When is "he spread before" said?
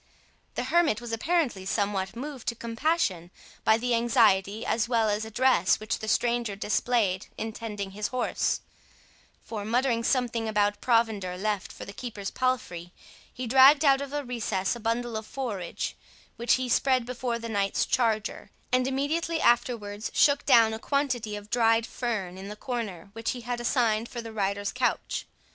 16.53-17.37